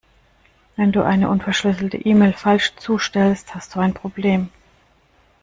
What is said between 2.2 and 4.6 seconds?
falsch zustellst, hast du ein Problem.